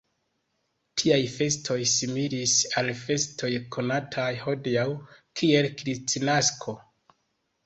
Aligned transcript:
Tiaj 1.01 1.19
festoj 1.33 1.75
similis 1.91 2.55
al 2.81 2.89
la 2.91 2.95
festoj 3.01 3.51
konataj 3.77 4.27
hodiaŭ 4.47 4.87
kiel 5.43 5.69
Kristnasko. 5.83 6.77